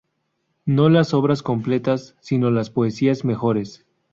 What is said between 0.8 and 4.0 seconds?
las obras completas, sino las poesías mejores.